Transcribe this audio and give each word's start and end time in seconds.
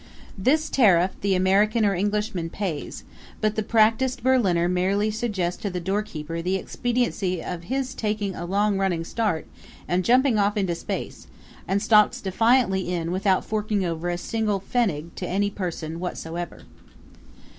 This 0.35 0.67
tariff 0.71 1.11
the 1.21 1.35
American 1.35 1.85
or 1.85 1.93
Englishman 1.93 2.49
pays, 2.49 3.03
but 3.39 3.55
the 3.55 3.61
practiced 3.61 4.23
Berliner 4.23 4.67
merely 4.67 5.11
suggests 5.11 5.61
to 5.61 5.69
the 5.69 5.79
doorkeeper 5.79 6.41
the 6.41 6.55
expediency 6.55 7.43
of 7.43 7.65
his 7.65 7.93
taking 7.93 8.33
a 8.33 8.45
long 8.47 8.79
running 8.79 9.03
start 9.03 9.45
and 9.87 10.03
jumping 10.03 10.39
off 10.39 10.57
into 10.57 10.73
space, 10.73 11.27
and 11.67 11.83
stalks 11.83 12.19
defiantly 12.19 12.91
in 12.91 13.11
without 13.11 13.45
forking 13.45 13.85
over 13.85 14.09
a 14.09 14.17
single 14.17 14.59
pfennig 14.59 15.13
to 15.17 15.29
any 15.29 15.51
person 15.51 15.99
whatsoever. 15.99 16.63